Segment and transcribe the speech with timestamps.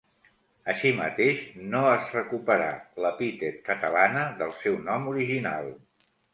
[0.71, 1.43] Així mateix
[1.73, 2.71] no es recuperà
[3.05, 5.73] l'epítet Catalana del seu nom original.